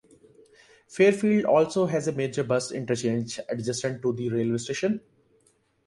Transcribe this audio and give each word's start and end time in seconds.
Fairfield 0.87 1.45
also 1.45 1.85
has 1.85 2.07
a 2.07 2.11
major 2.11 2.43
bus 2.43 2.71
interchange 2.71 3.39
adjacent 3.49 4.01
to 4.01 4.11
the 4.13 4.31
railway 4.31 4.57
station. 4.57 4.99